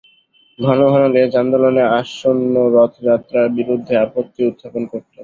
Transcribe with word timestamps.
ঘন 0.59 0.79
ঘন 0.87 1.03
লেজ 1.13 1.31
আন্দোলনে 1.41 1.83
আসন্ন 1.99 2.53
রথযাত্রার 2.75 3.47
বিরুদ্ধে 3.57 3.93
আপত্তি 4.05 4.41
উত্থাপন 4.49 4.83
করত। 4.91 5.15